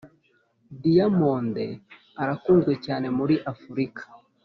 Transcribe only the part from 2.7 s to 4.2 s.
cyane muri afurika